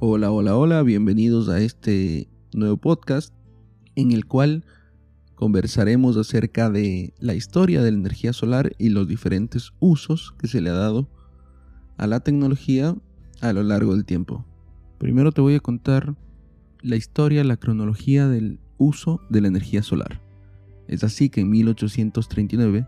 [0.00, 3.34] Hola, hola, hola, bienvenidos a este nuevo podcast
[3.94, 4.64] en el cual
[5.34, 10.60] conversaremos acerca de la historia de la energía solar y los diferentes usos que se
[10.60, 11.08] le ha dado
[11.96, 12.96] a la tecnología
[13.40, 14.44] a lo largo del tiempo.
[14.98, 16.16] Primero te voy a contar
[16.80, 20.20] la historia, la cronología del uso de la energía solar.
[20.86, 22.86] Es así que en 1839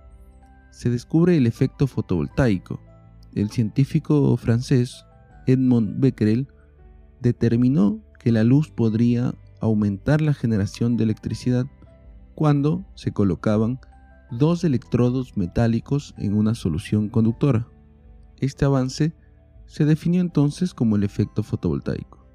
[0.71, 2.81] se descubre el efecto fotovoltaico.
[3.35, 5.05] El científico francés
[5.47, 6.49] Edmond Becquerel
[7.21, 11.67] determinó que la luz podría aumentar la generación de electricidad
[12.35, 13.79] cuando se colocaban
[14.31, 17.69] dos electrodos metálicos en una solución conductora.
[18.39, 19.13] Este avance
[19.67, 22.27] se definió entonces como el efecto fotovoltaico.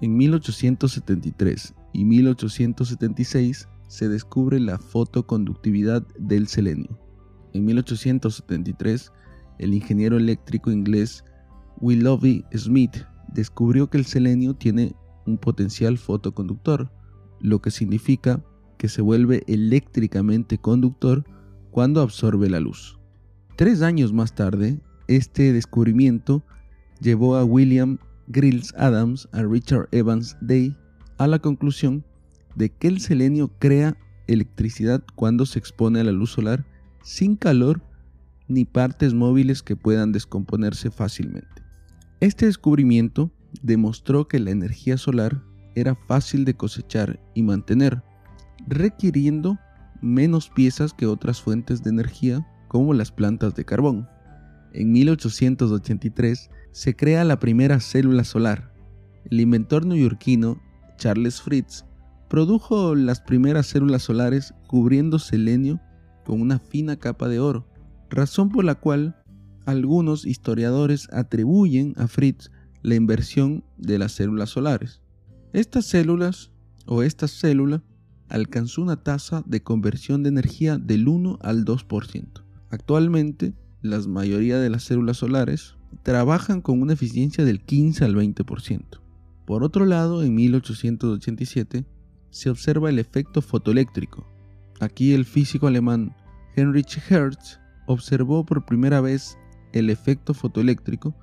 [0.00, 6.98] En 1873 y 1876 se descubre la fotoconductividad del selenio.
[7.52, 9.12] En 1873,
[9.58, 11.24] el ingeniero eléctrico inglés
[11.80, 14.94] Willoughby Smith descubrió que el selenio tiene
[15.26, 16.90] un potencial fotoconductor,
[17.40, 18.42] lo que significa
[18.78, 21.24] que se vuelve eléctricamente conductor
[21.70, 22.98] cuando absorbe la luz.
[23.56, 26.44] Tres años más tarde, este descubrimiento
[27.00, 27.98] llevó a William
[28.28, 30.76] Grills Adams, a Richard Evans Day,
[31.18, 32.04] a la conclusión
[32.54, 36.66] de que el selenio crea electricidad cuando se expone a la luz solar
[37.02, 37.82] sin calor
[38.48, 41.62] ni partes móviles que puedan descomponerse fácilmente.
[42.20, 43.30] Este descubrimiento
[43.62, 45.42] demostró que la energía solar
[45.74, 48.02] era fácil de cosechar y mantener,
[48.66, 49.58] requiriendo
[50.00, 54.08] menos piezas que otras fuentes de energía como las plantas de carbón.
[54.72, 58.72] En 1883 se crea la primera célula solar.
[59.30, 60.60] El inventor neoyorquino
[60.96, 61.84] Charles Fritz
[62.28, 65.80] produjo las primeras células solares cubriendo selenio
[66.24, 67.66] con una fina capa de oro,
[68.10, 69.16] razón por la cual
[69.64, 72.50] algunos historiadores atribuyen a Fritz
[72.82, 75.02] la inversión de las células solares.
[75.52, 76.52] Estas células
[76.86, 77.82] o esta célula
[78.28, 82.44] alcanzó una tasa de conversión de energía del 1 al 2%.
[82.70, 89.00] Actualmente, la mayoría de las células solares trabajan con una eficiencia del 15 al 20%.
[89.44, 91.86] Por otro lado, en 1887
[92.30, 94.28] se observa el efecto fotoeléctrico.
[94.80, 96.14] Aquí el físico alemán
[96.54, 99.38] Heinrich Hertz observó por primera vez
[99.72, 101.14] el efecto fotoeléctrico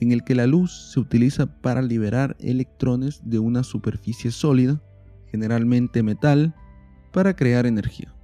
[0.00, 4.80] en el que la luz se utiliza para liberar electrones de una superficie sólida,
[5.30, 6.54] generalmente metal,
[7.12, 8.14] para crear energía.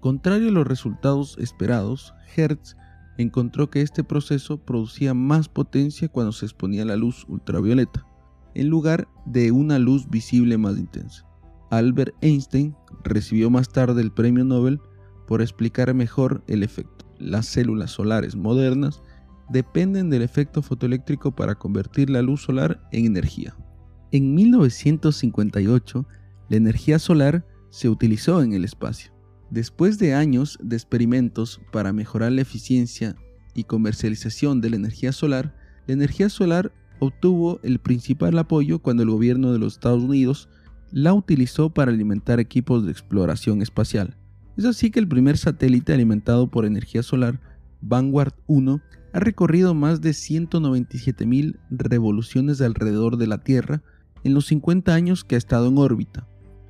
[0.00, 2.76] Contrario a los resultados esperados, Hertz
[3.18, 8.04] encontró que este proceso producía más potencia cuando se exponía la luz ultravioleta,
[8.54, 11.26] en lugar de una luz visible más intensa.
[11.70, 12.74] Albert Einstein
[13.04, 14.80] recibió más tarde el premio Nobel
[15.26, 16.91] por explicar mejor el efecto.
[17.22, 19.00] Las células solares modernas
[19.48, 23.54] dependen del efecto fotoeléctrico para convertir la luz solar en energía.
[24.10, 26.06] En 1958,
[26.48, 29.12] la energía solar se utilizó en el espacio.
[29.50, 33.14] Después de años de experimentos para mejorar la eficiencia
[33.54, 35.54] y comercialización de la energía solar,
[35.86, 40.48] la energía solar obtuvo el principal apoyo cuando el gobierno de los Estados Unidos
[40.90, 44.16] la utilizó para alimentar equipos de exploración espacial.
[44.56, 47.40] Es así que el primer satélite alimentado por energía solar,
[47.80, 48.80] Vanguard 1,
[49.14, 53.82] ha recorrido más de 197.000 revoluciones alrededor de la Tierra
[54.24, 56.26] en los 50 años que ha estado en órbita.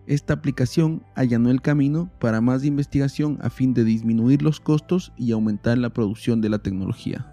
[0.07, 5.31] Esta aplicación allanó el camino para más investigación a fin de disminuir los costos y
[5.31, 7.29] aumentar la producción de la tecnología.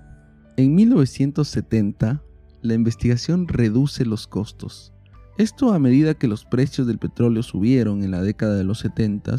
[0.55, 2.21] En 1970,
[2.61, 4.93] la investigación reduce los costos.
[5.38, 9.38] Esto a medida que los precios del petróleo subieron en la década de los 70,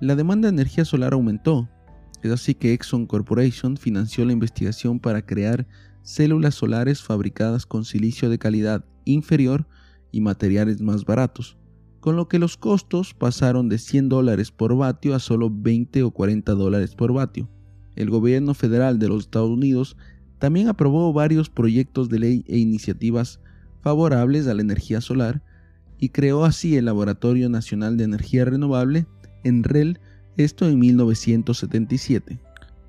[0.00, 1.68] la demanda de energía solar aumentó.
[2.22, 5.66] Es así que Exxon Corporation financió la investigación para crear
[6.02, 9.66] células solares fabricadas con silicio de calidad inferior
[10.10, 11.58] y materiales más baratos
[12.00, 16.10] con lo que los costos pasaron de 100 dólares por vatio a solo 20 o
[16.10, 17.48] 40 dólares por vatio.
[17.96, 19.96] El gobierno federal de los Estados Unidos
[20.38, 23.40] también aprobó varios proyectos de ley e iniciativas
[23.80, 25.42] favorables a la energía solar
[25.98, 29.06] y creó así el Laboratorio Nacional de Energía Renovable,
[29.44, 30.00] ENREL,
[30.36, 32.38] esto en 1977.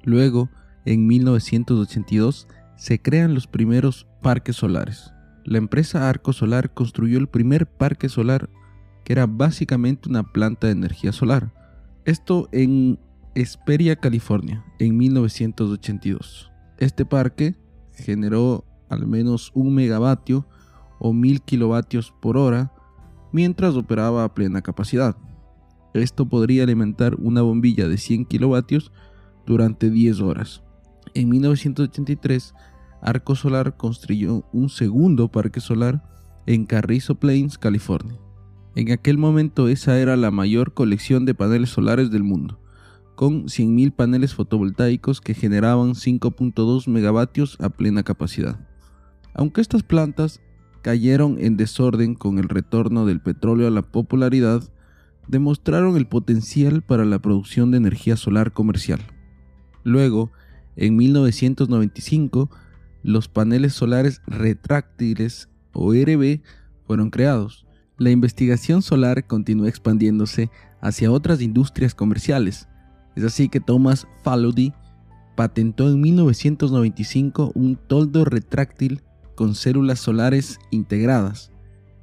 [0.04, 0.50] Luego,
[0.86, 2.48] en 1982,
[2.78, 5.12] se crean los primeros parques solares.
[5.46, 8.50] La empresa Arco Solar construyó el primer parque solar
[9.10, 11.52] era básicamente una planta de energía solar.
[12.06, 13.00] Esto en
[13.34, 16.52] Esperia, California, en 1982.
[16.78, 17.56] Este parque
[17.94, 20.48] generó al menos un megavatio
[21.00, 22.72] o mil kilovatios por hora
[23.32, 25.18] mientras operaba a plena capacidad.
[25.94, 28.92] Esto podría alimentar una bombilla de 100 kilovatios
[29.46, 30.64] durante 10 horas.
[31.14, 32.54] En 1983,
[33.02, 36.04] Arco Solar construyó un segundo parque solar
[36.46, 38.20] en Carrizo Plains, California.
[38.76, 42.60] En aquel momento esa era la mayor colección de paneles solares del mundo,
[43.16, 48.60] con 100.000 paneles fotovoltaicos que generaban 5.2 megavatios a plena capacidad.
[49.34, 50.42] Aunque estas plantas
[50.82, 54.64] cayeron en desorden con el retorno del petróleo a la popularidad,
[55.30, 59.00] demostraron el potencial para la producción de energía solar comercial.
[59.84, 60.32] Luego,
[60.76, 62.50] en 1995,
[63.04, 66.42] los paneles solares retráctiles o RB
[66.86, 67.68] fueron creados.
[67.98, 70.50] La investigación solar continuó expandiéndose
[70.82, 72.68] hacia otras industrias comerciales.
[73.16, 74.74] Es así que Thomas Fallody
[75.36, 79.04] patentó en 1995 un toldo retráctil
[79.36, 81.52] con células solares integradas.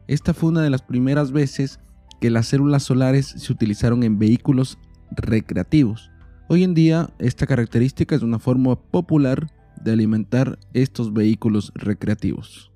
[0.07, 1.81] Esta fue una de las primeras veces
[2.21, 4.79] que las células solares se utilizaron en vehículos
[5.11, 6.11] recreativos.
[6.49, 9.49] Hoy en día esta característica es una forma popular
[9.83, 12.73] de alimentar estos vehículos recreativos.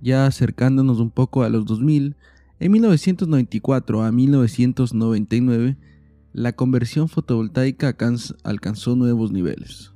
[0.00, 2.16] Ya acercándonos un poco a los 2000,
[2.58, 5.76] en 1994 a 1999,
[6.32, 7.96] la conversión fotovoltaica
[8.44, 9.92] alcanzó nuevos niveles.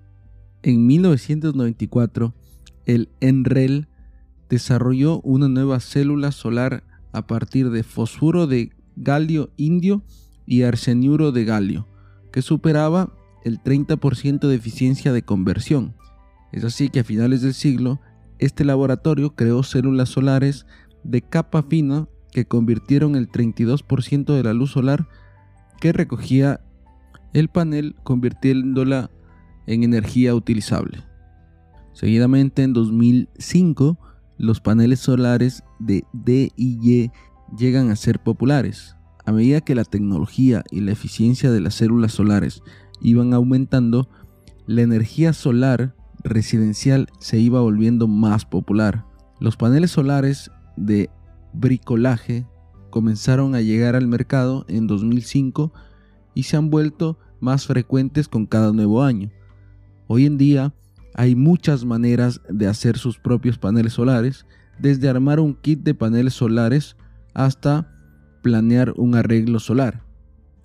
[0.63, 2.35] En 1994,
[2.87, 3.89] el ENREL
[4.49, 10.03] desarrolló una nueva célula solar a partir de fosfuro de galio indio
[10.47, 11.89] y arseniuro de galio,
[12.33, 13.13] que superaba
[13.45, 15.95] el 30% de eficiencia de conversión.
[16.53, 18.01] Es así que a finales del siglo,
[18.39, 20.67] este laboratorio creó células solares
[21.03, 25.09] de capa fina que convirtieron el 32% de la luz solar
[25.81, 26.61] que recogía
[27.33, 29.11] el panel convirtiéndola
[29.67, 31.03] en energía utilizable.
[31.93, 33.99] Seguidamente en 2005
[34.37, 37.11] los paneles solares de D y Y
[37.57, 38.97] llegan a ser populares.
[39.25, 42.63] A medida que la tecnología y la eficiencia de las células solares
[43.01, 44.09] iban aumentando,
[44.67, 49.05] la energía solar residencial se iba volviendo más popular.
[49.41, 51.11] Los paneles solares de
[51.53, 52.47] bricolaje
[52.91, 55.73] comenzaron a llegar al mercado en 2005
[56.35, 59.31] y se han vuelto más frecuentes con cada nuevo año.
[60.07, 60.75] Hoy en día
[61.15, 64.47] hay muchas maneras de hacer sus propios paneles solares,
[64.79, 66.97] desde armar un kit de paneles solares
[67.35, 67.91] hasta
[68.43, 70.03] planear un arreglo solar.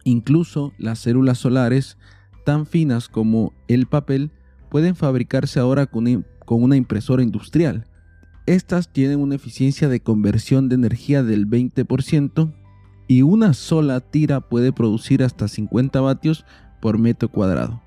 [0.03, 1.97] Incluso las células solares,
[2.45, 4.31] tan finas como el papel,
[4.69, 7.85] pueden fabricarse ahora con una impresora industrial.
[8.45, 12.53] Estas tienen una eficiencia de conversión de energía del 20%
[13.07, 16.45] y una sola tira puede producir hasta 50 vatios
[16.81, 17.81] por metro cuadrado.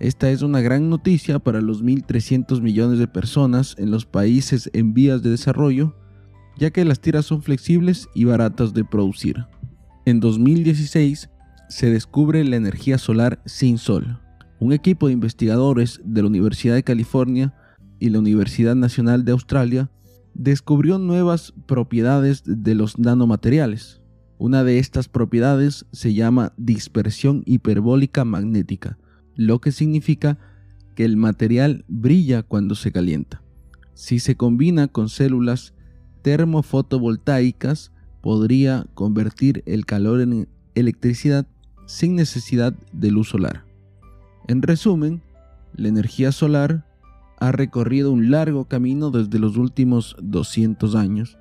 [0.00, 4.94] Esta es una gran noticia para los 1.300 millones de personas en los países en
[4.94, 5.96] vías de desarrollo,
[6.58, 9.46] ya que las tiras son flexibles y baratas de producir.
[10.04, 11.30] En 2016
[11.68, 14.20] se descubre la energía solar sin sol.
[14.60, 17.54] Un equipo de investigadores de la Universidad de California
[18.00, 19.90] y la Universidad Nacional de Australia
[20.34, 24.00] descubrió nuevas propiedades de los nanomateriales.
[24.38, 28.98] Una de estas propiedades se llama dispersión hiperbólica magnética
[29.38, 30.36] lo que significa
[30.96, 33.40] que el material brilla cuando se calienta.
[33.94, 35.74] Si se combina con células
[36.22, 41.46] termofotovoltaicas, podría convertir el calor en electricidad
[41.86, 43.64] sin necesidad de luz solar.
[44.46, 45.22] En resumen,
[45.74, 46.84] la energía solar
[47.38, 51.38] ha recorrido un largo camino desde los últimos 200 años,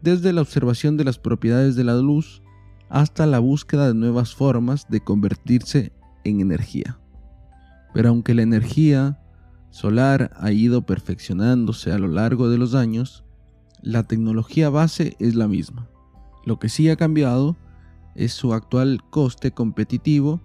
[0.00, 2.42] desde la observación de las propiedades de la luz
[2.88, 5.92] hasta la búsqueda de nuevas formas de convertirse
[6.24, 6.98] en energía.
[7.92, 9.18] Pero aunque la energía
[9.70, 13.24] solar ha ido perfeccionándose a lo largo de los años,
[13.82, 15.88] la tecnología base es la misma.
[16.44, 17.56] Lo que sí ha cambiado
[18.14, 20.42] es su actual coste competitivo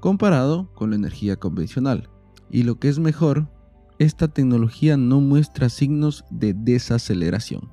[0.00, 2.08] comparado con la energía convencional.
[2.50, 3.50] Y lo que es mejor,
[3.98, 7.72] esta tecnología no muestra signos de desaceleración.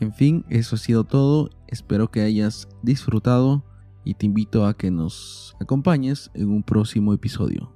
[0.00, 1.50] En fin, eso ha sido todo.
[1.68, 3.64] Espero que hayas disfrutado
[4.04, 7.72] y te invito a que nos acompañes en un próximo episodio.